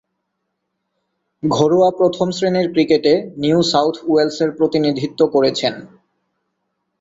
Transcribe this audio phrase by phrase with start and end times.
[1.43, 3.13] ঘরোয়া প্রথম-শ্রেণীর ক্রিকেটে
[3.37, 5.73] নিউ সাউথ ওয়েলসের প্রতিনিধিত্ব করেছেন।